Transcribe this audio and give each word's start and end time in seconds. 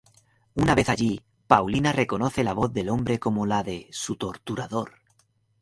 Una 0.55 0.73
vez 0.73 0.89
allí, 0.89 1.21
Paulina 1.45 1.91
reconoce 1.91 2.43
la 2.43 2.53
voz 2.53 2.73
del 2.73 2.89
hombre 2.89 3.19
como 3.19 3.45
la 3.45 3.61
de 3.61 3.87
su 3.91 4.15
torturador. 4.15 4.95